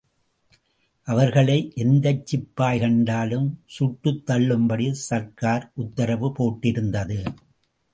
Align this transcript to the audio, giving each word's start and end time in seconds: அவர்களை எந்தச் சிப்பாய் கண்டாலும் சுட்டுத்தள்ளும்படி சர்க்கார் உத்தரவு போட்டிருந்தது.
அவர்களை 1.07 1.57
எந்தச் 1.75 2.25
சிப்பாய் 2.25 2.79
கண்டாலும் 2.79 3.47
சுட்டுத்தள்ளும்படி 3.79 4.91
சர்க்கார் 5.09 5.71
உத்தரவு 5.75 6.29
போட்டிருந்தது. 6.39 7.19